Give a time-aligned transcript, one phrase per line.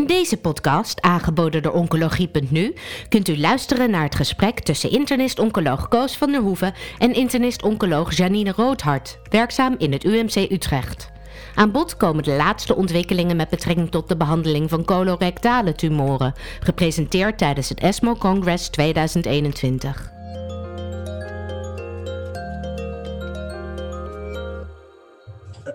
[0.00, 2.74] In deze podcast, aangeboden door Oncologie.nu,
[3.08, 8.52] kunt u luisteren naar het gesprek tussen internist-oncoloog Koos van der Hoeven en internist-oncoloog Janine
[8.56, 11.10] Roodhart, werkzaam in het UMC Utrecht.
[11.54, 17.38] Aan bod komen de laatste ontwikkelingen met betrekking tot de behandeling van colorectale tumoren, gepresenteerd
[17.38, 20.19] tijdens het ESMO Congress 2021.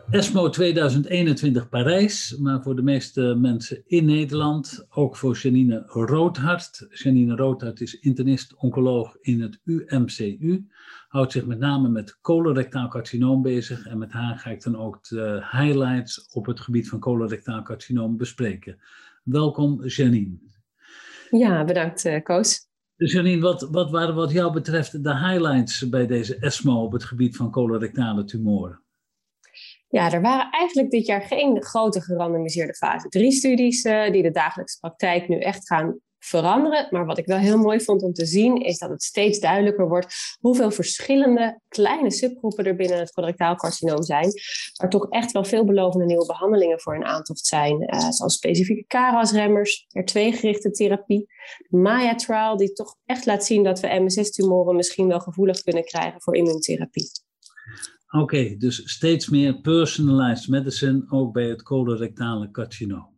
[0.10, 6.88] ESMO 2021 Parijs, maar voor de meeste mensen in Nederland, ook voor Janine Roodhart.
[6.90, 10.68] Janine Roodhart is internist-oncoloog in het UMCU,
[11.08, 15.04] houdt zich met name met colorectaal carcinoom bezig en met haar ga ik dan ook
[15.04, 18.80] de highlights op het gebied van colorectaal carcinoom bespreken.
[19.24, 20.38] Welkom Janine.
[21.30, 22.68] Ja, bedankt uh, Koos.
[22.98, 27.04] Dus Janine, wat, wat waren wat jou betreft de highlights bij deze ESMO op het
[27.04, 28.84] gebied van colorectale tumoren?
[29.96, 34.32] Ja, er waren eigenlijk dit jaar geen grote gerandomiseerde fase 3 studies uh, die de
[34.32, 36.88] dagelijkse praktijk nu echt gaan veranderen.
[36.90, 39.88] Maar wat ik wel heel mooi vond om te zien, is dat het steeds duidelijker
[39.88, 44.32] wordt hoeveel verschillende kleine subgroepen er binnen het colorectaal carcinoom zijn.
[44.74, 47.82] Waar toch echt wel veelbelovende nieuwe behandelingen voor in aantocht zijn.
[47.82, 51.26] Uh, zoals specifieke KRAS-remmers, R2-gerichte therapie.
[51.70, 56.22] De Maya-trial, die toch echt laat zien dat we MSS-tumoren misschien wel gevoelig kunnen krijgen
[56.22, 57.10] voor immuuntherapie.
[58.16, 63.18] Oké, dus steeds meer personalized medicine, ook bij het colorectale carcinoom.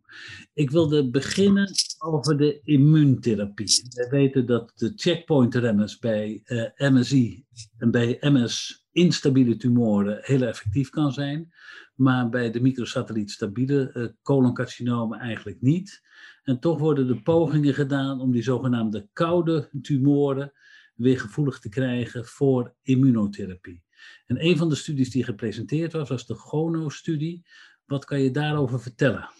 [0.54, 3.82] Ik wilde beginnen over de immuuntherapie.
[3.88, 7.44] We weten dat de checkpoint-remmers bij uh, MSI
[7.76, 11.52] en bij MS instabiele tumoren heel effectief kan zijn,
[11.94, 16.02] maar bij de microsatelliet stabiele uh, coloncarcinomen eigenlijk niet.
[16.42, 20.52] En toch worden de pogingen gedaan om die zogenaamde koude tumoren
[20.94, 23.86] weer gevoelig te krijgen voor immunotherapie.
[24.26, 27.46] En een van de studies die gepresenteerd was, was de GONO-studie.
[27.86, 29.30] Wat kan je daarover vertellen?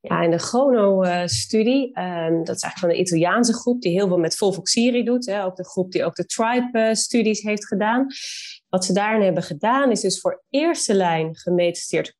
[0.00, 4.18] Ja, in de GONO-studie, um, dat is eigenlijk van de Italiaanse groep die heel veel
[4.18, 5.26] met Volvoxiri doet.
[5.26, 8.06] Hè, ook de groep die ook de TRIBE-studies heeft gedaan.
[8.68, 12.16] Wat ze daarin hebben gedaan is dus voor eerste lijn gemetasteerd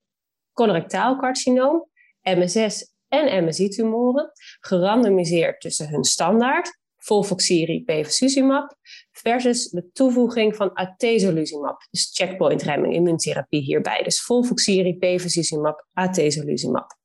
[0.53, 1.89] colorectaal carcinoom,
[2.22, 8.77] MSS en MSI-tumoren, gerandomiseerd tussen hun standaard, Volvoxiri, bevacizumab,
[9.12, 14.03] versus de toevoeging van atezolizumab, dus checkpoint remming, immuuntherapie hierbij.
[14.03, 16.97] Dus volvoxiri, bevacizumab, atezolizumab.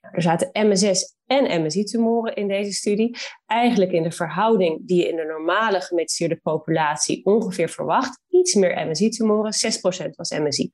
[0.00, 3.16] Er zaten MSS en MSI-tumoren in deze studie.
[3.46, 8.20] Eigenlijk in de verhouding die je in de normale gemetastiseerde populatie ongeveer verwacht.
[8.28, 9.52] Iets meer MSI-tumoren,
[10.06, 10.70] 6% was MSI.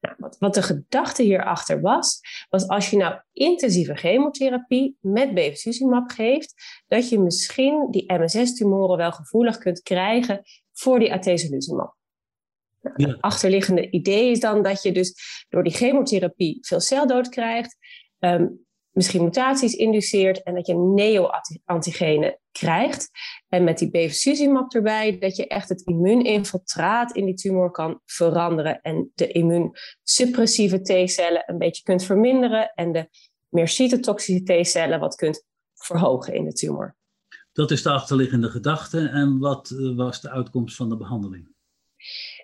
[0.00, 6.10] Nou, wat, wat de gedachte hierachter was, was als je nou intensieve chemotherapie met bevacizumab
[6.10, 6.54] geeft,
[6.88, 10.42] dat je misschien die MSS-tumoren wel gevoelig kunt krijgen
[10.72, 11.96] voor die atezolizumab.
[12.80, 15.14] Nou, Het achterliggende idee is dan dat je dus
[15.48, 17.76] door die chemotherapie veel celdood krijgt,
[18.18, 23.10] um, misschien mutaties induceert en dat je neo-antigenen krijgt.
[23.48, 28.80] En met die bevacizumab erbij, dat je echt het immuuninfiltraat in die tumor kan veranderen
[28.80, 33.08] en de immuunsuppressieve T-cellen een beetje kunt verminderen en de
[33.48, 36.96] meer cytotoxische T-cellen wat kunt verhogen in de tumor.
[37.52, 39.08] Dat is de achterliggende gedachte.
[39.08, 41.50] En wat eh, was de uitkomst van de behandeling?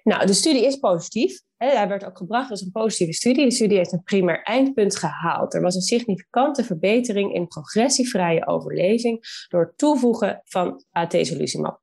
[0.09, 1.41] Nou, de studie is positief.
[1.57, 3.45] Hij werd ook gebracht als een positieve studie.
[3.45, 5.55] De studie heeft een primair eindpunt gehaald.
[5.55, 11.81] Er was een significante verbetering in progressievrije overleving door het toevoegen van atezolizumab.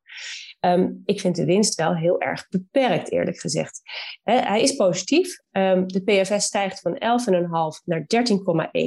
[0.59, 3.81] Um, ik vind de winst wel heel erg beperkt, eerlijk gezegd.
[4.23, 5.39] hij is positief.
[5.51, 8.05] Um, de PFS stijgt van 11,5 naar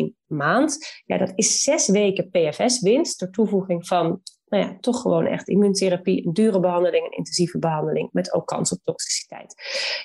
[0.09, 0.78] 13,1 maand.
[1.05, 6.26] Ja, dat is zes weken PFS-winst door toevoeging van nou ja, toch gewoon echt immuuntherapie,
[6.26, 9.54] een dure behandeling, een intensieve behandeling met ook kans op toxiciteit.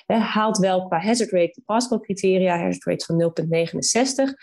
[0.06, 3.32] He, haalt wel qua hazard rate de Pascal criteria, hazard rate van
[4.28, 4.34] 0,69,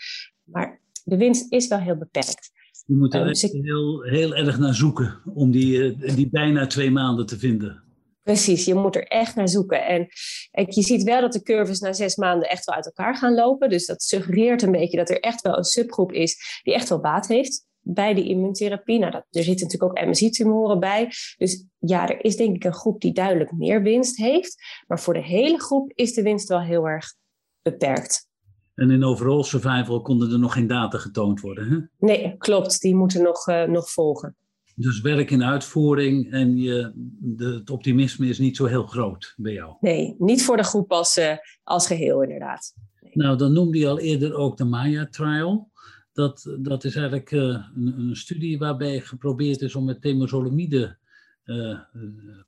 [0.42, 2.50] maar de winst is wel heel beperkt.
[2.86, 6.66] Je moet er um, dus heel, heel erg naar zoeken om die, eh, die bijna
[6.66, 7.82] twee maanden te vinden.
[8.22, 9.86] Precies, je moet er echt naar zoeken.
[9.86, 10.08] En
[10.50, 13.68] je ziet wel dat de curves na zes maanden echt wel uit elkaar gaan lopen.
[13.68, 17.00] Dus dat suggereert een beetje dat er echt wel een subgroep is die echt wel
[17.00, 18.98] baat heeft bij die immuuntherapie.
[18.98, 21.12] Nou, dat, er zitten natuurlijk ook MSI-tumoren bij.
[21.36, 24.82] Dus ja, er is denk ik een groep die duidelijk meer winst heeft.
[24.86, 27.14] Maar voor de hele groep is de winst wel heel erg
[27.62, 28.30] beperkt.
[28.74, 32.06] En in overall survival konden er nog geen data getoond worden, hè?
[32.06, 32.80] Nee, klopt.
[32.80, 34.36] Die moeten nog, uh, nog volgen.
[34.74, 39.52] Dus werk in uitvoering en je, de, het optimisme is niet zo heel groot bij
[39.52, 39.76] jou?
[39.80, 42.74] Nee, niet voor de groep als, uh, als geheel inderdaad.
[43.00, 43.12] Nee.
[43.14, 45.70] Nou, dan noemde je al eerder ook de Maya-trial.
[46.12, 50.96] Dat, dat is eigenlijk uh, een, een, studie waarbij geprobeerd is om met temozolomide
[51.44, 51.78] uh,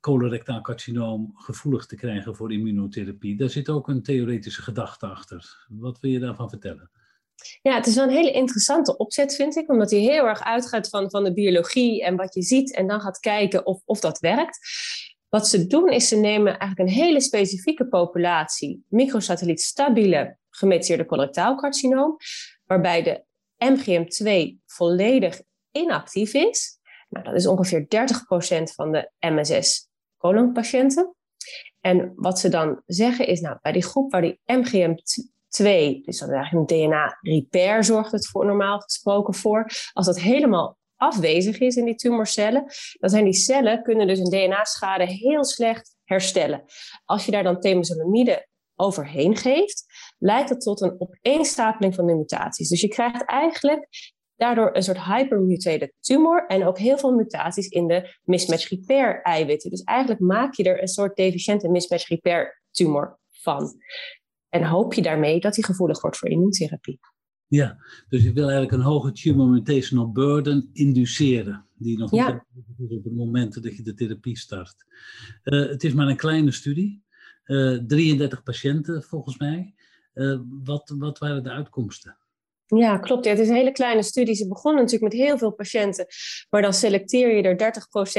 [0.01, 3.37] colorectaal carcinoom gevoelig te krijgen voor immunotherapie.
[3.37, 5.67] Daar zit ook een theoretische gedachte achter.
[5.69, 6.91] Wat wil je daarvan vertellen?
[7.63, 10.89] Ja, het is wel een hele interessante opzet, vind ik, omdat hij heel erg uitgaat
[10.89, 14.19] van, van de biologie en wat je ziet en dan gaat kijken of, of dat
[14.19, 14.59] werkt.
[15.29, 22.17] Wat ze doen is ze nemen eigenlijk een hele specifieke populatie microsatelliet stabiele gemetaseerde colorectaalcarcinoom,
[22.65, 23.25] waarbij de
[23.71, 26.79] MGM2 volledig inactief is.
[27.09, 27.87] Nou, dat is ongeveer
[28.61, 31.15] 30% van de MSS colonpatiënten.
[31.81, 36.29] En wat ze dan zeggen is, nou, bij die groep waar die MGM2, dus dat
[36.29, 39.71] is eigenlijk een DNA-repair, zorgt het voor normaal gesproken voor.
[39.93, 42.65] Als dat helemaal afwezig is in die tumorcellen,
[42.99, 46.65] dan zijn die cellen, kunnen dus een DNA-schade heel slecht herstellen.
[47.05, 48.47] Als je daar dan temozolomide
[48.77, 49.85] overheen geeft,
[50.19, 52.69] leidt dat tot een opeenstapeling van de mutaties.
[52.69, 53.89] Dus je krijgt eigenlijk
[54.37, 59.71] daardoor een soort hypermutated tumor en ook heel veel mutaties in de mismatch repair eiwitten.
[59.71, 63.73] Dus eigenlijk maak je er een soort deficiënte mismatch repair tumor van.
[64.49, 66.99] En hoop je daarmee dat hij gevoelig wordt voor immuuntherapie.
[67.47, 67.79] Ja,
[68.09, 72.43] dus je wil eigenlijk een hoge tumor mutational burden induceren, die nog niet
[72.79, 74.85] is op het moment dat je de therapie start.
[75.45, 77.04] Uh, het is maar een kleine studie, eh,
[77.45, 79.75] 33 patiënten volgens mij.
[80.15, 82.19] Uh, wat, wat waren de uitkomsten?
[82.67, 83.25] Ja, klopt.
[83.25, 84.35] Het is een hele kleine studie.
[84.35, 86.07] Ze begonnen natuurlijk met heel veel patiënten,
[86.51, 87.73] maar dan selecteer je er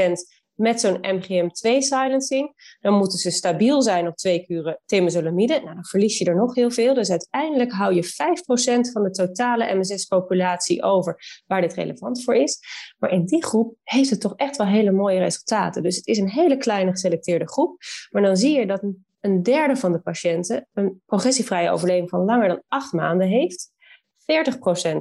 [0.07, 2.77] 30% met zo'n MGM2-silencing.
[2.79, 5.53] Dan moeten ze stabiel zijn op twee kuren temozolomide.
[5.53, 6.93] Nou, dan verlies je er nog heel veel.
[6.93, 12.59] Dus uiteindelijk hou je 5% van de totale MSS-populatie over waar dit relevant voor is.
[12.97, 15.83] Maar in die groep heeft het toch echt wel hele mooie resultaten.
[15.83, 17.77] Dus het is een hele kleine geselecteerde groep.
[18.09, 18.83] Maar dan zie je dat
[19.25, 23.71] een derde van de patiënten een progressievrije overleving van langer dan acht maanden heeft.
[24.17, 24.97] 40%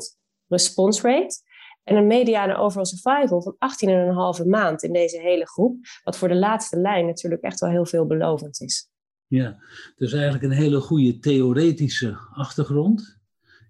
[0.49, 1.43] response rate.
[1.83, 3.57] En een mediane overall survival van
[4.43, 5.77] 18,5 maand in deze hele groep.
[6.05, 8.89] Wat voor de laatste lijn natuurlijk echt wel heel veelbelovend is.
[9.27, 9.59] Ja,
[9.97, 13.19] dus eigenlijk een hele goede theoretische achtergrond.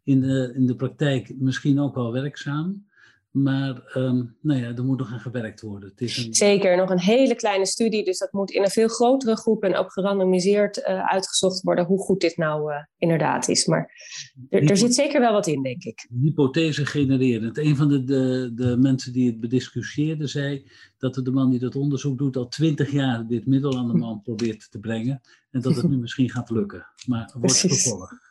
[0.04, 2.86] In de, in de praktijk misschien ook wel werkzaam.
[3.34, 5.88] Maar um, nou ja, er moet nog aan gewerkt worden.
[5.88, 6.34] Het is een...
[6.34, 8.04] Zeker, nog een hele kleine studie.
[8.04, 11.98] Dus dat moet in een veel grotere groep en ook gerandomiseerd uh, uitgezocht worden hoe
[11.98, 13.66] goed dit nou uh, inderdaad is.
[13.66, 13.90] Maar
[14.48, 16.08] er, er, zit zeker wel wat in, denk ik.
[16.22, 17.58] Hypothese genererend.
[17.58, 20.66] Een van de, de, de mensen die het bediscussieerde zei
[20.98, 24.20] dat de man die dat onderzoek doet al twintig jaar dit middel aan de man
[24.22, 25.20] probeert te brengen.
[25.50, 26.86] En dat het nu misschien gaat lukken.
[27.06, 28.23] Maar wordt vervolgd.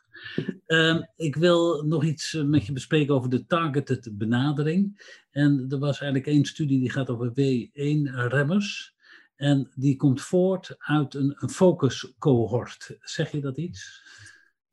[0.68, 5.02] Um, ik wil nog iets eh, met je bespreken over de targeted benadering.
[5.31, 8.96] En er was eigenlijk één studie die gaat over W1-remmers.
[9.36, 12.98] En die komt voort uit een, een focus cohort.
[13.00, 14.04] Zeg je dat iets?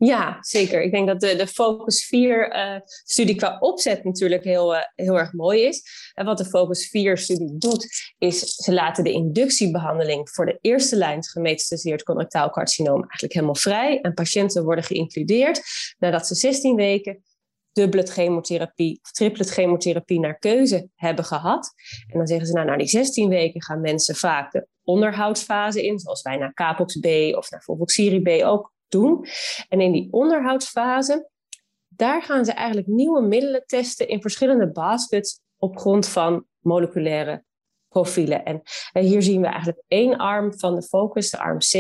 [0.03, 0.83] Ja, zeker.
[0.83, 5.33] Ik denk dat de, de Focus 4-studie eh, qua opzet natuurlijk heel, uh, heel erg
[5.33, 5.83] mooi is.
[6.15, 11.25] En wat de Focus 4-studie doet, is ze laten de inductiebehandeling voor de eerste lijn
[11.25, 14.01] gemetastaseerd colorectaal carcinoom eigenlijk helemaal vrij.
[14.01, 15.63] En patiënten worden geïncludeerd
[15.99, 17.25] nadat ze 16 weken
[17.73, 21.73] dubblet chemotherapie of triplet chemotherapie naar keuze hebben gehad.
[22.07, 25.99] En dan zeggen ze, nou, na die 16 weken gaan mensen vaak de onderhoudsfase in,
[25.99, 27.07] zoals wij naar Capox B
[27.37, 29.27] of naar Volvoxiri B ook doen.
[29.69, 31.31] En in die onderhoudsfase,
[31.89, 37.45] daar gaan ze eigenlijk nieuwe middelen testen in verschillende baskets op grond van moleculaire
[37.89, 38.45] profielen.
[38.45, 41.73] En, hier zien we eigenlijk één arm van de focus, de arm C,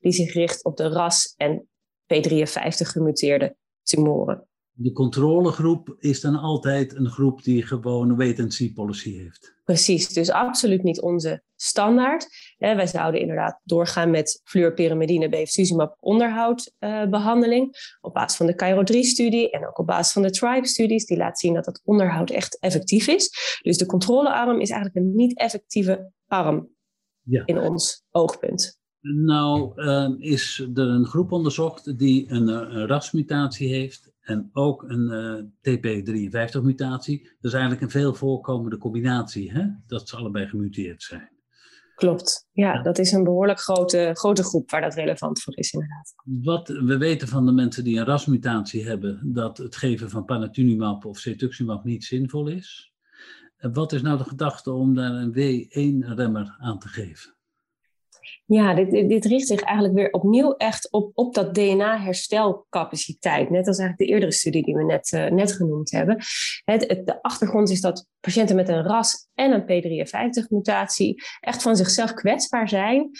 [0.00, 1.68] die zich richt op de RAS en
[2.14, 4.49] P53 gemuteerde tumoren
[4.82, 9.54] de controlegroep is dan altijd een groep die gewoon een wait-and-see policy heeft.
[9.64, 12.26] Precies, dus absoluut niet onze standaard.
[12.58, 19.50] wij zouden inderdaad doorgaan met fluorpyrimidine bevacizumab onderhoudbehandeling uh, op basis van de Cairo 3-studie
[19.50, 21.06] en ook op basis van de TRIBE-studies.
[21.06, 23.30] Die laten zien dat dat onderhoud echt effectief is.
[23.62, 26.68] Dus de controlearm is eigenlijk een niet-effectieve arm
[27.22, 27.42] ja.
[27.44, 28.78] in ons oogpunt.
[29.00, 35.50] Nou, uh, is er een groep onderzocht die een, een rasmutatie heeft en ook een
[35.64, 37.22] uh, TP53-mutatie.
[37.22, 39.66] Dat is eigenlijk een veel voorkomende combinatie, hè?
[39.86, 41.38] dat ze allebei gemuteerd zijn.
[41.94, 46.14] Klopt, ja, dat is een behoorlijk grote, grote groep waar dat relevant voor is, inderdaad.
[46.24, 51.04] Wat we weten van de mensen die een rasmutatie hebben, dat het geven van panitumumab
[51.04, 52.92] of cetuximab niet zinvol is.
[53.58, 57.34] Wat is nou de gedachte om daar een W1-remmer aan te geven?
[58.46, 63.50] Ja, dit, dit, richt zich eigenlijk weer opnieuw echt op, op dat DNA-herstelcapaciteit.
[63.50, 66.16] Net als eigenlijk de eerdere studie die we net, uh, net genoemd hebben.
[66.64, 71.76] Het, het, de achtergrond is dat patiënten met een RAS en een P53-mutatie echt van
[71.76, 73.10] zichzelf kwetsbaar zijn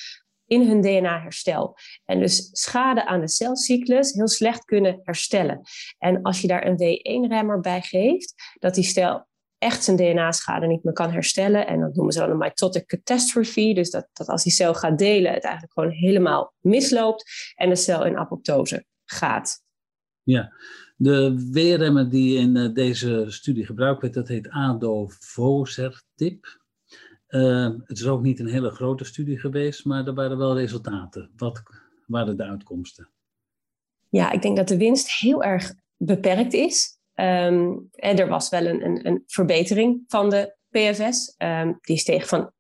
[0.50, 1.76] in hun DNA-herstel.
[2.04, 5.61] En dus schade aan de celcyclus heel slecht kunnen herstellen.
[5.99, 9.28] En als je daar een W1-remmer bij geeft, dat die stel
[9.61, 11.67] echt zijn DNA-schade niet meer kan herstellen.
[11.67, 13.75] En dat noemen ze dan een mitotic catastrophe.
[13.75, 17.76] Dus dat, dat als die cel gaat delen, het eigenlijk gewoon helemaal misloopt en de
[17.76, 19.62] cel in apoptose gaat.
[20.23, 20.52] Ja,
[20.97, 26.59] De weerremmer die in eh, deze studie gebruikt werd, dat heet ADO-Vosertip.
[27.29, 31.31] Uh, het is ook niet een hele grote studie geweest, maar er waren wel resultaten.
[31.37, 31.62] Wat
[32.07, 33.09] waren de uitkomsten?
[34.09, 37.00] Ja, ik denk dat de winst heel erg beperkt is.
[37.21, 41.35] En er was wel een, een, een verbetering van de PFS.
[41.37, 42.53] Ehm, die steeg van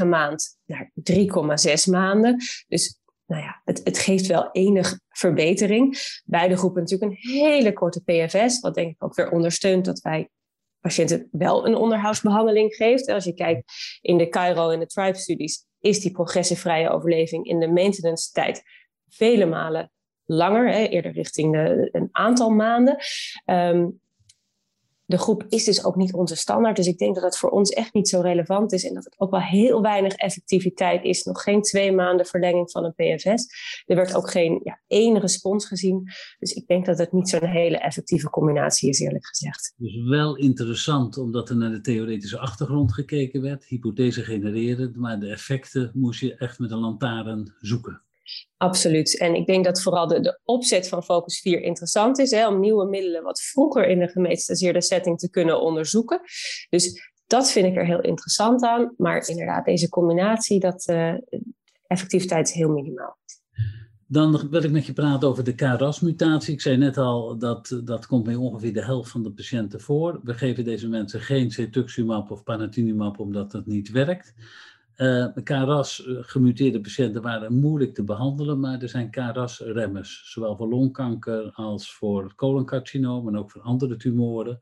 [0.00, 2.36] 1,9 maand naar 3,6 maanden.
[2.68, 5.98] Dus nou ja, het, het geeft wel enig verbetering.
[6.24, 10.28] Beide groepen natuurlijk een hele korte PFS, wat denk ik ook weer ondersteunt dat wij
[10.80, 13.08] patiënten wel een onderhoudsbehandeling geeft.
[13.08, 17.68] Als je kijkt in de Cairo en de Tribe-studies, is die progressievrije overleving in de
[17.68, 18.62] maintenance tijd
[19.08, 19.92] vele malen
[20.28, 22.96] langer, hè, eerder richting de, een aantal maanden.
[23.46, 24.00] Um,
[25.08, 26.76] de groep is dus ook niet onze standaard.
[26.76, 28.84] Dus ik denk dat het voor ons echt niet zo relevant is.
[28.84, 31.24] En dat het ook wel heel weinig effectiviteit is.
[31.24, 33.46] Nog geen twee maanden verlenging van een PFS.
[33.86, 36.08] Er werd ook geen ja, één respons gezien.
[36.38, 39.74] Dus ik denk dat het niet zo'n hele effectieve combinatie is, eerlijk gezegd.
[39.76, 43.64] Dus wel interessant, omdat er naar de theoretische achtergrond gekeken werd.
[43.64, 44.92] Hypothese genereren.
[44.96, 48.02] Maar de effecten moest je echt met een lantaarn zoeken.
[48.56, 49.18] Absoluut.
[49.18, 52.88] En ik denk dat vooral de, opzet van Focus 4 interessant is, hè, om nieuwe
[52.88, 56.20] middelen wat vroeger in de gemetastaseerde setting te kunnen onderzoeken.
[56.68, 58.94] Dus dat vind ik er heel interessant aan.
[58.96, 61.14] Maar inderdaad, deze combinatie, dat uh,
[61.86, 63.18] effectiviteit is heel minimaal.
[64.10, 66.54] Dan wil ik met je praten over de KRAS-mutatie.
[66.54, 70.20] Ik zei net al, dat, dat komt bij ongeveer de helft van de patiënten voor.
[70.22, 74.34] We geven deze mensen geen cetuximab of panitumumab omdat dat niet werkt.
[74.98, 81.50] Uh, eh, KRAS-gemuteerde patiënten waren moeilijk te behandelen, maar er zijn KRAS-remmers, zowel voor longkanker
[81.52, 84.60] als voor coloncarcinoom en ook voor andere tumoren.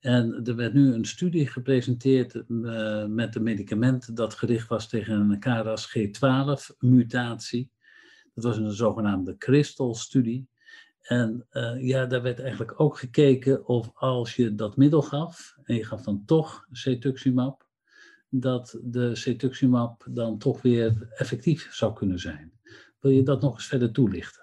[0.00, 5.30] En er werd nu een studie gepresenteerd uh, met een medicament dat gericht was tegen
[5.30, 7.70] een KRAS G12-mutatie.
[8.34, 10.48] Dat was een zogenaamde Crystal-studie.
[11.02, 11.46] En
[11.78, 16.02] ja, daar werd eigenlijk ook gekeken of als je dat middel gaf, en je gaf
[16.02, 17.61] dan toch cetuximab,
[18.34, 22.52] dat de cetuximab dan toch weer effectief zou kunnen zijn.
[23.00, 24.40] Wil je dat nog eens verder toelichten?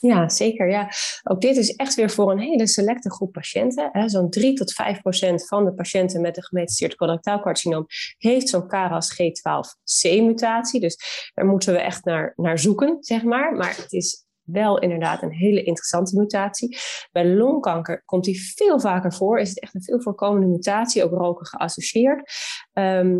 [0.00, 0.68] Ja, zeker.
[0.68, 0.90] Ja.
[1.22, 4.10] Ook dit is echt weer voor een hele selecte groep patiënten.
[4.10, 7.86] Zo'n 3 tot 5 procent van de patiënten met een gemetastaseerd colorectaal carcinoom
[8.18, 10.80] heeft zo'n KRAS G12C-mutatie.
[10.80, 13.56] Dus daar moeten we echt naar, naar zoeken, zeg maar.
[13.56, 16.78] Maar het is wel inderdaad een hele interessante mutatie.
[17.12, 19.38] Bij longkanker komt die veel vaker voor.
[19.38, 22.32] Is het echt een veel voorkomende mutatie, ook roken geassocieerd.
[22.72, 23.18] Ehm,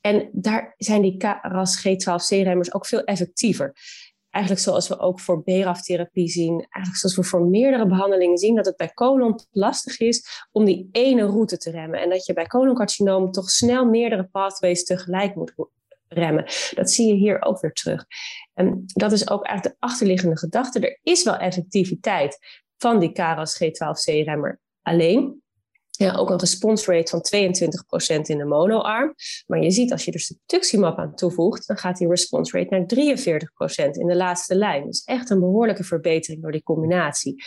[0.00, 3.72] en daar zijn die KRAS G12C-remmers ook veel effectiever.
[4.30, 8.66] Eigenlijk zoals we ook voor BRAF-therapie zien, eigenlijk zoals we voor meerdere behandelingen zien, dat
[8.66, 12.00] het bij colon lastig is om die ene route te remmen.
[12.00, 15.54] En dat je bij coloncarcinoom toch snel meerdere pathways tegelijk moet
[16.14, 16.44] remmen.
[16.74, 18.04] Dat zie je hier ook weer terug.
[18.54, 20.80] En dat is ook eigenlijk de achterliggende gedachte.
[20.80, 22.38] Er is wel effectiviteit
[22.76, 25.42] van die KRAS G12C-remmer alleen.
[25.90, 27.20] Ja, ook een response rate van
[28.18, 29.14] 22% in de monoarm.
[29.46, 33.86] Maar je ziet als je er cetuximab aan toevoegt, dan gaat die response rate naar
[33.86, 34.86] 43% in de laatste lijn.
[34.86, 37.44] Dus echt een behoorlijke verbetering door die combinatie.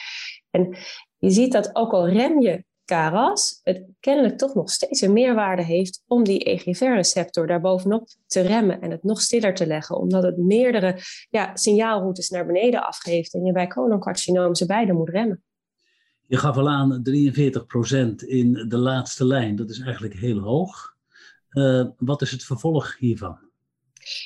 [0.49, 0.77] En
[1.17, 5.63] je ziet dat ook al rem je KRAS het kennelijk toch nog steeds een meerwaarde
[5.63, 10.37] heeft om die EGFR-receptor daarbovenop te remmen en het nog stiller te leggen, omdat het
[10.37, 10.97] meerdere
[11.29, 15.43] ja, signaalroutes naar beneden afgeeft en je bij coloncarcinoom ze beide moet remmen.
[16.27, 20.95] Je gaf al aan 43% in de laatste lijn, dat is eigenlijk heel hoog.
[21.51, 23.37] Uh, wat is het vervolg hiervan?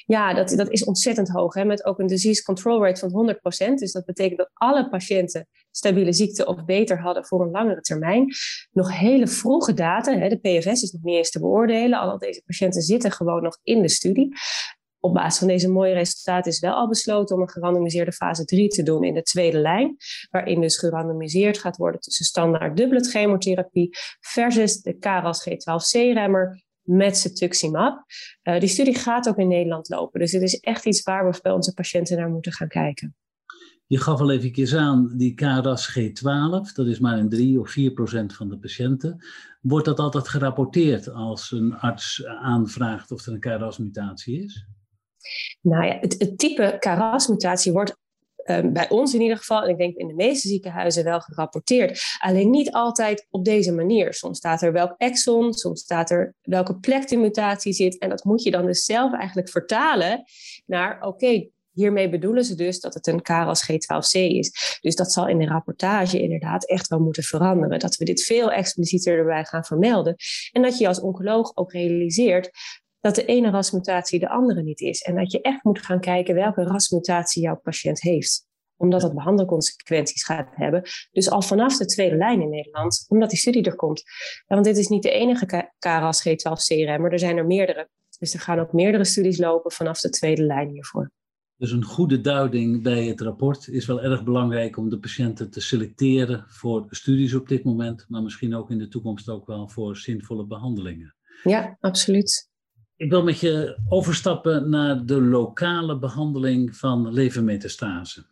[0.06, 1.54] Ja, dat, dat is ontzettend hoog.
[1.54, 1.66] Hè?
[1.66, 3.36] Met ook een disease control rate van
[3.72, 3.74] 100%.
[3.74, 8.34] Dus dat betekent dat alle patiënten stabiele ziekte of beter hadden voor een langere termijn.
[8.72, 10.18] Nog hele vroege data.
[10.18, 10.30] Hè?
[10.30, 12.00] De PFS is nog niet eens te beoordelen.
[12.00, 14.38] Al deze patiënten zitten gewoon nog in de studie.
[15.02, 18.68] Op basis van deze mooie resultaten is wel al besloten om een gerandomiseerde fase 3
[18.68, 19.96] te doen in de tweede lijn,
[20.30, 28.06] waarin dus gerandomiseerd gaat worden tussen standaard dubbele chemotherapie versus de KRAS G12C-remmer met cetuximab.
[28.44, 30.20] Uh, die studie gaat ook in Nederland lopen.
[30.20, 33.16] Dus het is echt iets waar we bij onze patiënten naar moeten gaan kijken.
[33.86, 37.92] Je gaf al even aan die KRAS G12, dat is maar een 3 of 4
[37.92, 39.26] procent van de patiënten.
[39.62, 44.66] Wordt dat altijd gerapporteerd als een arts aanvraagt of er een KRAS-mutatie is?
[45.62, 47.98] Nou ja, het, het type KRAS-mutatie wordt
[48.50, 52.02] Ehm, bij ons in ieder geval, en ik denk in de meeste ziekenhuizen wel gerapporteerd.
[52.20, 54.14] Alleen niet altijd op deze manier.
[54.14, 57.98] Soms staat er welk exon, soms staat er welke plek de mutatie zit.
[57.98, 60.24] En dat moet je dan dus zelf eigenlijk vertalen
[60.66, 64.78] naar, oké, hiermee bedoelen ze dus dat het een KRAS G12C is.
[64.82, 67.80] Dus dat zal in de rapportage inderdaad echt wel moeten veranderen.
[67.80, 70.16] Dat we dit veel explicieter erbij gaan vermelden.
[70.52, 72.50] En dat je als oncoloog ook realiseert
[73.00, 75.02] dat de ene rasmutatie de andere niet is.
[75.02, 78.48] En dat je echt moet gaan kijken welke rasmutatie jouw patiënt heeft.
[78.82, 80.82] omdat het behandelconsequenties gaat hebben.
[81.12, 84.02] Dus al vanaf de tweede lijn in Nederland, omdat die studie er komt.
[84.48, 87.90] Ja, want dit is niet de enige KRAS G12C-remmer, er zijn er meerdere.
[88.20, 91.12] Dus er gaan ook meerdere studies lopen vanaf de tweede lijn hiervoor.
[91.58, 95.62] Dus een goede duiding bij het rapport is wel erg belangrijk om de patiënten te
[95.62, 99.98] selecteren voor studies op dit moment, maar misschien ook in de toekomst ook wel voor
[99.98, 101.16] zinvolle behandelingen.
[101.44, 102.49] Ja, absoluut.
[103.00, 108.26] Ik wil met je overstappen naar de lokale behandeling van levermetastase.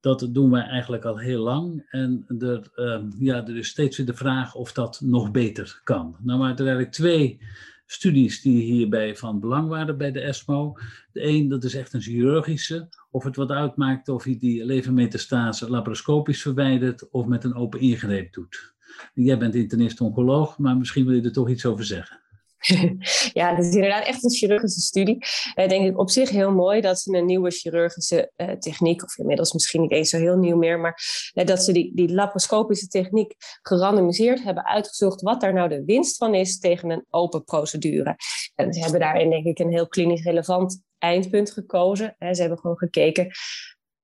[0.00, 1.86] Dat doen wij eigenlijk al heel lang.
[1.90, 6.16] En er, uh, ja, er is steeds weer de vraag of dat nog beter kan.
[6.22, 7.40] Nou, maar er eigenlijk twee
[7.86, 10.74] studies die hierbij van belang waren bij de ESMO.
[11.12, 12.88] De een, dat is echt een chirurgische.
[13.10, 18.32] Of het wat uitmaakt of je die levermetastase laparoscopisch verwijdert of met een open ingreep
[18.32, 18.74] doet.
[19.14, 22.20] Jij bent internist-oncoloog, maar misschien wil je er toch iets over zeggen.
[23.40, 25.16] ja, het is inderdaad echt een chirurgische studie.
[25.54, 29.18] Uh, denk ik op zich heel mooi dat ze een nieuwe chirurgische uh, techniek, of
[29.18, 31.00] inmiddels misschien niet eens zo heel nieuw meer, maar
[31.34, 36.16] uh, dat ze die, die laparoscopische techniek gerandomiseerd hebben uitgezocht wat daar nou de winst
[36.16, 38.16] van is tegen een open procedure.
[38.54, 42.16] En ze hebben daarin denk ik een heel klinisch relevant eindpunt gekozen.
[42.18, 43.30] Ze hebben gewoon gekeken,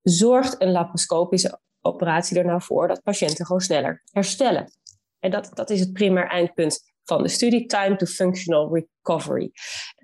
[0.02, 4.70] zorgt een laparoscopische operatie er nou voor dat patiënten gewoon sneller herstellen?
[5.18, 9.50] En dat, dat is het primair eindpunt van de studie Time to Functional Recovery.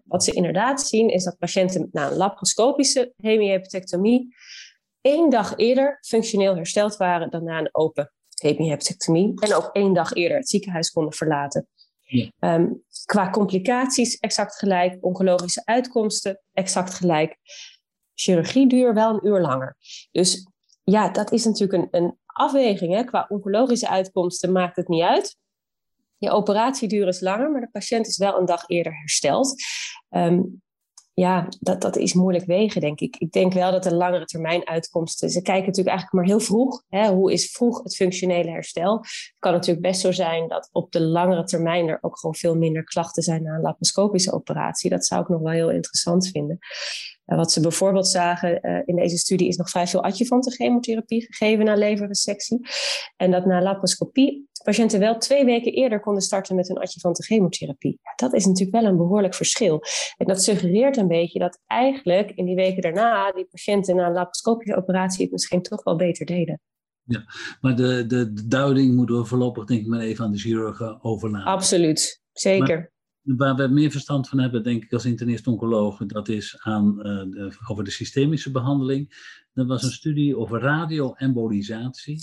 [0.04, 4.35] Wat ze inderdaad zien is dat patiënten na een laparoscopische hemihepatectomie
[5.00, 10.12] één dag eerder functioneel hersteld waren dan na een open hemihepatectomie en ook één dag
[10.12, 11.66] eerder het ziekenhuis konden verlaten.
[12.00, 12.30] Ja.
[12.38, 12.66] Ehm,
[13.04, 17.38] qua complicaties exact gelijk, oncologische uitkomsten exact gelijk.
[18.14, 19.76] Chirurgieduur wel een uur langer.
[20.11, 20.47] Dus
[20.82, 22.94] ja, dat is natuurlijk een, een afweging.
[22.94, 23.04] Hè?
[23.04, 25.37] Qua oncologische uitkomsten maakt het niet uit.
[26.23, 29.62] Je operatieduur is langer, maar de patiënt is wel een dag eerder hersteld.
[30.09, 30.41] Ehm,
[31.14, 33.17] ja, dat, dat is moeilijk wegen, denk ik.
[33.17, 35.31] Ik denk wel dat de langere termijn uitkomsten.
[35.31, 36.83] Ze kijken natuurlijk eigenlijk maar heel vroeg.
[36.88, 38.99] Hè, hoe is vroeg het functionele herstel?
[38.99, 42.56] Het kan natuurlijk best zo zijn dat op de langere termijn er ook gewoon veel
[42.56, 44.91] minder klachten zijn na een laparoscopische operatie.
[44.91, 46.58] Dat zou ik nog wel heel interessant vinden.
[47.26, 51.26] Uh, wat ze bijvoorbeeld zagen uh, in deze studie is nog vrij veel adjuvante chemotherapie
[51.30, 52.67] gegeven na leverresectie.
[53.17, 57.99] En dat na laparoscopie patiënten wel twee weken eerder konden starten met een adjuvante chemotherapie.
[58.03, 59.83] Ja, dat is natuurlijk wel een behoorlijk verschil.
[60.17, 64.13] En dat suggereert een beetje dat eigenlijk in die weken daarna die patiënten na een
[64.13, 66.61] laparoscopische operatie het misschien toch wel beter deden.
[67.05, 67.25] Ja,
[67.61, 71.05] maar de, de, de duiding moeten we voorlopig denk ik maar even aan de chirurgen
[71.05, 71.53] overlaten.
[71.53, 72.93] Absoluut, zeker.
[73.23, 77.57] waar we meer verstand van hebben, denk ik als internist-oncologen, dat is aan, uh, de,
[77.69, 79.31] over de systemische behandeling.
[79.53, 82.21] Er was een studie over radioembolisatie.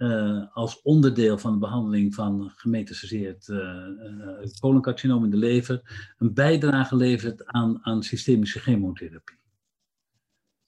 [0.00, 3.86] Uh, als onderdeel van de behandeling van gemetastaseerd uh,
[4.60, 9.36] coloncarcinoom in de lever een bijdrage levert aan, aan systemische chemotherapie.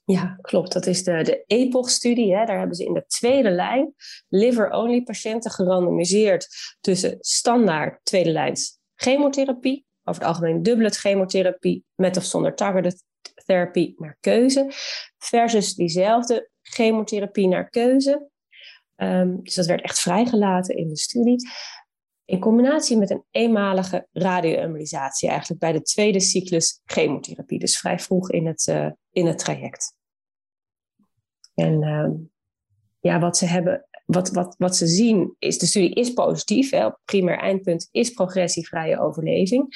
[0.05, 0.73] Ja, klopt.
[0.73, 2.31] Dat is de, de EPOCH-studie.
[2.31, 3.95] Daar hebben ze in de tweede lijn
[4.29, 6.49] liver-only patiënten gerandomiseerd
[6.81, 13.05] tussen standaard tweede lijns chemotherapie, over het algemeen dubbele chemotherapie met of zonder targeted
[13.45, 14.67] therapie naar keuze,
[15.19, 18.31] versus diezelfde chemotherapie naar keuze
[19.03, 21.37] Um, dus dat werd echt vrijgelaten in de studie.
[22.25, 28.31] In combinatie met een eenmalige radioembolisatie, eigenlijk bij de tweede cyclus chemotherapie, dus vrij vroeg
[28.31, 29.97] in het, uh, in het traject.
[31.55, 32.11] En uh,
[33.01, 36.71] ja, wat ze hebben, wat, wat, wat ze zien, is de studie is positief.
[36.71, 39.67] Hè, op primair eindpunt is progressievrije overleving.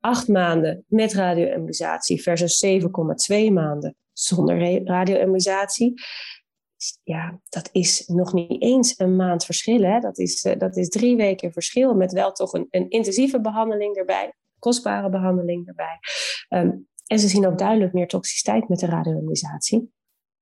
[0.00, 6.02] Acht maanden met radioembolisatie versus 7,2 maanden zonder radioembolisatie
[7.02, 9.82] ja, dat is nog niet eens een maand verschil.
[9.82, 10.00] Hè?
[10.00, 13.96] Dat, is, uh, dat is drie weken verschil met wel toch een, een intensieve behandeling
[13.96, 15.98] erbij, kostbare behandeling erbij.
[16.48, 19.92] Um, en ze zien ook duidelijk meer toxiciteit met de radioemisatie.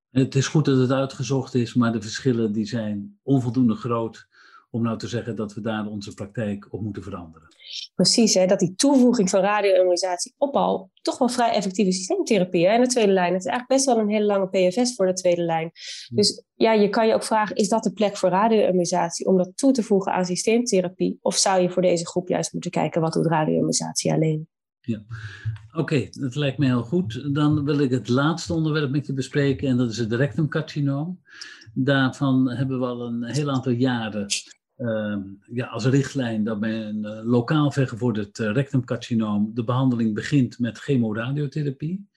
[0.09, 4.26] Het is goed dat het uitgezocht is, maar de verschillen die zijn onvoldoende groot
[4.69, 7.47] om nou te zeggen dat we daar onze praktijk op moeten veranderen.
[7.95, 12.73] Precies, hè, dat die toevoeging van radioimmunisatie op al toch wel vrij effectieve systeemtherapie hè,
[12.73, 13.33] in de tweede lijn.
[13.33, 15.71] Het is eigenlijk best wel een hele lange PFS voor de tweede lijn.
[16.13, 19.57] Dus ja, je kan je ook vragen, is dat de plek voor radioimmunisatie om dat
[19.57, 21.19] toe te voegen aan systeemtherapie?
[21.21, 24.47] Of zou je voor deze groep juist moeten kijken, wat doet radioimmunisatie alleen?
[24.81, 25.03] Ja,
[25.73, 27.33] oké, dat lijkt me heel goed.
[27.33, 31.21] Dan wil ik het laatste onderwerp met je bespreken en dat is het rectumcarcinoom.
[31.73, 34.25] Daarvan hebben we al een heel aantal jaren
[34.77, 35.17] uh,
[35.51, 40.77] ja, als richtlijn dat bij een uh, lokaal vergevorderd uh, rectumcarcinoom de behandeling begint met
[40.77, 42.07] chemoradiotherapie.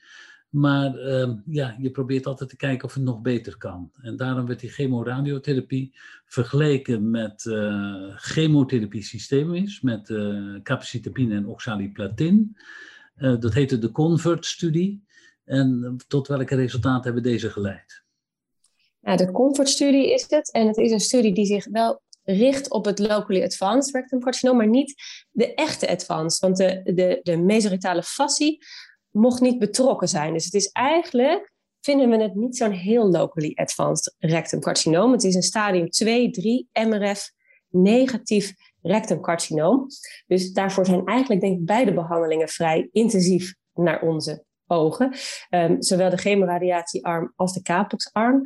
[0.48, 3.90] Maar ehm, ja, je probeert altijd te kijken of het nog beter kan.
[4.02, 5.94] En daarom werd die chemoradiotherapie
[6.24, 10.12] vergeleken met uh, chemotherapie systemisch, met
[10.62, 12.56] capecitabine en oxaliplatin.
[13.14, 15.04] dat heette de CONVERT-studie.
[15.44, 18.02] En tot welke resultaten hebben deze geleid?
[19.00, 20.52] Ja, de comfortstudie is het.
[20.52, 24.56] En het is een studie die zich wel richt op het locally advanced rectum carcinoom,
[24.56, 24.94] maar niet
[25.30, 26.40] de echte advanced.
[26.40, 28.64] Want de, de, de fascie
[29.10, 30.32] mocht niet betrokken zijn.
[30.32, 35.12] Dus het is eigenlijk, vinden we het niet zo'n heel locally advanced rectum carcinoom.
[35.12, 37.32] Het is een stadium 2, 3 MRF
[37.68, 38.52] negatief
[38.82, 39.86] rectumcarcinoom.
[40.26, 45.14] Dus daarvoor zijn eigenlijk denk ik beide behandelingen vrij intensief naar onze ogen.
[45.50, 48.42] Um, zowel de chemoradiatiearm als de capoxarm.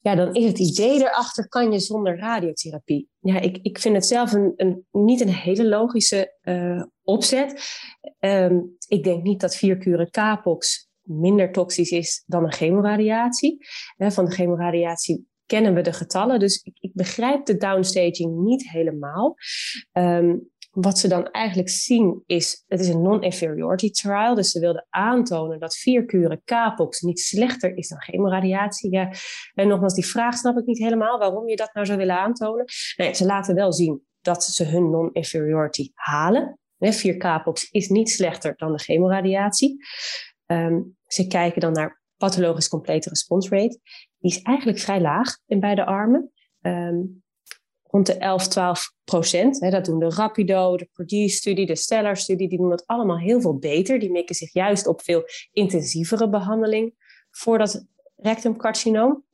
[0.00, 3.08] Ja, dan is het idee erachter, kan je zonder radiotherapie?
[3.20, 7.64] Ja, ik, ik vind het zelf een, een niet een hele logische uh, opzet.
[8.20, 13.66] Um, ik denk niet dat vier kuren capox minder toxisch is dan een chemoradiatie.
[13.96, 16.38] Van de chemoradiatie kennen we de getallen.
[16.38, 19.34] Dus ik, ik begrijp de downstaging niet helemaal.
[19.92, 24.34] Um, wat ze dan eigenlijk zien is, het is een non-inferiority trial.
[24.34, 28.98] Dus ze wilden aantonen dat vier kuren Capox niet slechter is dan chemoradiatie.
[29.54, 32.64] En nogmaals, die vraag snap ik niet helemaal waarom je dat nou zou willen aantonen.
[32.96, 36.58] Nee, ze laten wel zien dat ze hun non-inferiority halen.
[36.78, 39.76] Vier Capox is niet slechter dan de chemoradiatie.
[40.46, 43.80] Um, ze kijken dan naar pathologisch complete response rate.
[44.18, 46.32] Die is eigenlijk vrij laag in beide armen.
[46.60, 47.22] Um,
[47.92, 49.60] rond de 11, 12 procent.
[49.60, 52.48] dat doen de Rapido, de Purdue-studie, de Stellar-studie.
[52.48, 53.98] Die doen dat allemaal heel veel beter.
[53.98, 56.94] Die mikken zich juist op veel intensievere behandeling
[57.30, 59.24] voor dat rectumcarcinoom.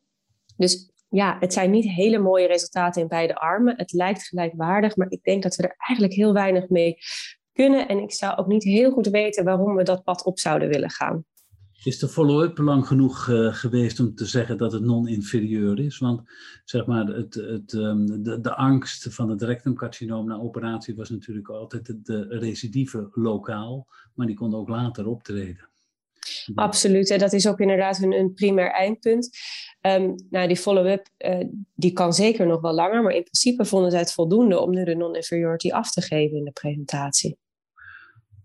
[0.56, 3.74] Dus ja, het zijn niet hele mooie resultaten in beide armen.
[3.76, 6.96] Het lijkt gelijkwaardig, maar ik denk dat we er eigenlijk heel weinig mee
[7.52, 7.88] kunnen.
[7.88, 10.90] En ik zou ook niet heel goed weten waarom we dat pad op zouden willen
[10.90, 11.24] gaan.
[11.82, 15.98] Is de follow-up lang genoeg uh, geweest om te zeggen dat het non-inferieur is?
[15.98, 16.22] Want
[16.64, 21.48] zeg maar, het, het, um, de, de angst van het rectumcarcinoom na operatie was natuurlijk
[21.48, 25.68] altijd de, de recidive lokaal, maar die kon ook later optreden.
[26.54, 29.36] Absoluut, en dat is ook inderdaad een, een primair eindpunt.
[29.80, 33.90] Um, nou, die follow-up uh, die kan zeker nog wel langer, maar in principe vonden
[33.90, 37.38] zij het voldoende om nu de non-inferiority af te geven in de presentatie.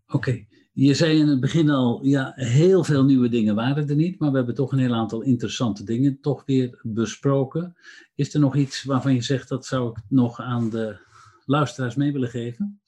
[0.07, 4.19] Oké, je zei in het begin al, ja, heel veel nieuwe dingen waren er niet,
[4.19, 7.75] maar we hebben toch een heel aantal interessante dingen toch weer besproken.
[8.15, 10.97] Is er nog iets waarvan je zegt, dat zou ik nog aan de
[11.45, 12.81] luisteraars mee willen geven?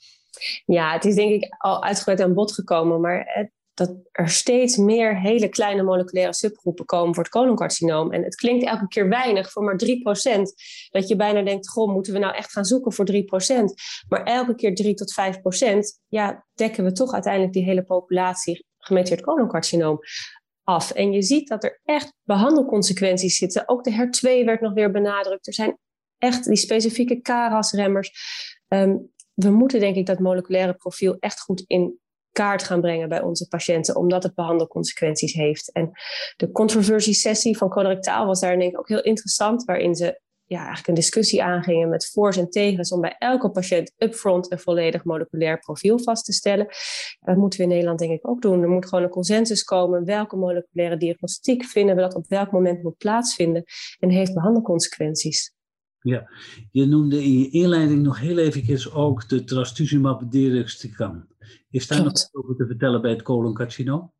[0.65, 4.77] Ja, het is denk ik al uitgebreid aan bod gekomen, maar het, dat er steeds
[4.77, 8.11] meer hele kleine moleculaire subgroepen komen voor het coloncarcinoom.
[8.11, 9.87] En het klinkt elke keer weinig voor maar 3%.
[10.89, 13.15] Dat je bijna denkt, goh, moeten we nou echt gaan zoeken voor 3%?
[14.07, 15.13] Maar elke keer 3 tot
[15.65, 19.99] 5%, ja, dekken we toch uiteindelijk die hele populatie gemeteerd coloncarcinoom
[20.63, 20.91] af.
[20.91, 23.69] En je ziet dat er echt behandelconsequenties zitten.
[23.69, 25.47] Ook de HER2 werd nog weer benadrukt.
[25.47, 25.77] Er zijn
[26.17, 28.11] echt die specifieke KRAS-remmers.
[28.67, 31.99] Um, we moeten denk ik dat moleculaire profiel echt goed in
[32.35, 35.71] kaart gaan brengen bij onze patiënten, omdat het behandelconsequenties heeft.
[35.71, 35.91] En
[36.35, 40.87] de controversiesessie van colorectaal was daar denk ik ook heel interessant, waarin ze ja, eigenlijk
[40.87, 45.59] een discussie aangingen met voor's en tegens om bij elke patiënt upfront een volledig moleculair
[45.59, 46.67] profiel vast te stellen.
[47.19, 48.61] Dat moeten we in Nederland denk ik ook doen.
[48.61, 50.05] Er moet gewoon een consensus komen.
[50.05, 53.63] Welke moleculaire diagnostiek vinden we dat op welk moment moet plaatsvinden
[53.99, 55.53] en heeft behandelconsequenties.
[55.99, 56.29] Ja,
[56.71, 61.27] je noemde in je inleiding nog heel even ook de trastuzumab deruxtecan.
[61.75, 64.13] Is daar nog over te vertellen bij het coloncarcinoom?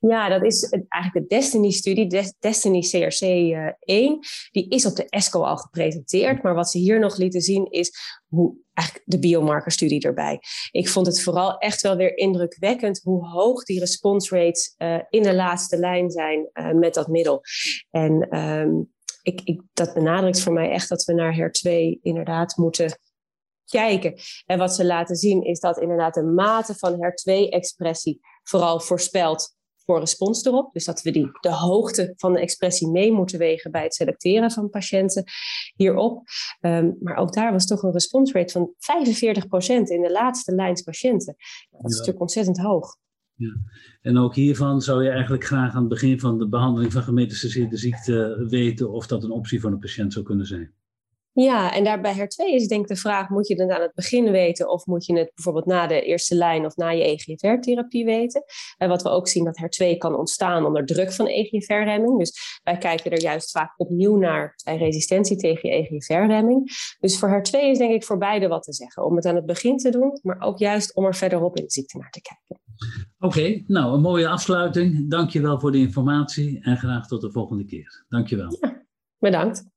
[0.00, 3.74] Ja, dat is eigenlijk de Destiny-studie, Destiny CRC 1.
[3.86, 4.18] Eh,
[4.50, 6.42] die is op de ESCO al gepresenteerd.
[6.42, 7.92] Maar wat ze hier nog lieten zien is
[8.28, 10.38] hoe eigenlijk de biomarkerstudie erbij.
[10.70, 15.22] Ik vond het vooral echt wel weer indrukwekkend hoe hoog die response rates uh, in
[15.22, 17.40] de laatste lijn zijn uh, met dat middel.
[17.90, 22.98] En um, ik, ik, dat benadrukt voor mij echt dat we naar HER2 inderdaad moeten
[23.70, 24.14] kijken.
[24.46, 29.56] En wat ze laten zien is dat inderdaad de mate van HER2-expressie vooral voorspelt
[29.88, 30.72] voor respons erop.
[30.72, 34.50] Dus dat we die, de hoogte van de expressie mee moeten wegen bij het selecteren
[34.50, 35.24] van patiënten
[35.76, 36.22] hierop.
[36.60, 38.76] Um, maar ook daar was toch een responsrate van 45%
[39.66, 41.36] in de laatste lijns patiënten.
[41.70, 42.96] Dat is natuurlijk ontzettend hoog.
[43.34, 43.56] Ja.
[44.00, 47.76] En ook hiervan zou je eigenlijk graag aan het begin van de behandeling van gemetastaseerde
[47.76, 50.74] ziekte weten of dat een optie voor een patiënt zou kunnen zijn.
[51.40, 54.30] Ja, en daarbij HER2 is denk ik de vraag, moet je het aan het begin
[54.30, 58.44] weten of moet je het bijvoorbeeld na de eerste lijn of na je EGFR-therapie weten?
[58.76, 62.18] En wat we ook zien dat HER2 kan ontstaan onder druk van EGFR-remming.
[62.18, 66.70] Dus wij kijken er juist vaak opnieuw naar bij resistentie tegen je EGFR-remming.
[67.00, 69.04] Dus voor HER2 is denk ik voor beide wat te zeggen.
[69.04, 71.70] Om het aan het begin te doen, maar ook juist om er verderop in de
[71.70, 72.64] ziekte naar te kijken.
[73.18, 75.10] Oké, nou een mooie afsluiting.
[75.10, 78.04] Dank je wel voor de informatie en graag tot de volgende keer.
[78.08, 78.56] Dank je wel.
[78.60, 78.86] Ja,
[79.18, 79.76] bedankt.